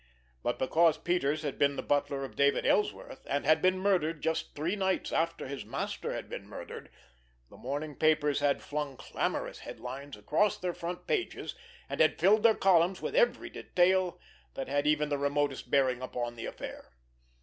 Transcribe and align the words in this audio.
But 0.41 0.57
because 0.57 0.97
Peters 0.97 1.43
had 1.43 1.59
been 1.59 1.75
the 1.75 1.83
butler 1.83 2.25
of 2.25 2.35
David 2.35 2.65
Ellsworth, 2.65 3.21
and 3.29 3.45
had 3.45 3.61
been 3.61 3.77
murdered 3.77 4.23
just 4.23 4.55
three 4.55 4.75
nights 4.75 5.13
after 5.13 5.45
his 5.45 5.63
master 5.63 6.13
had 6.13 6.27
been 6.27 6.47
murdered, 6.47 6.89
the 7.51 7.57
morning 7.57 7.95
papers 7.95 8.39
had 8.39 8.63
flung 8.63 8.97
clamorous 8.97 9.59
headlines 9.59 10.17
across 10.17 10.57
their 10.57 10.73
front 10.73 11.05
pages, 11.05 11.53
and 11.87 11.99
had 12.01 12.17
filled 12.17 12.41
their 12.41 12.55
columns 12.55 12.99
with 12.99 13.13
every 13.15 13.51
detail 13.51 14.19
that 14.55 14.67
had 14.67 14.87
even 14.87 15.09
the 15.09 15.19
remotest 15.19 15.69
bearing 15.69 16.01
upon 16.01 16.35
the 16.35 16.47
affair. 16.47 16.93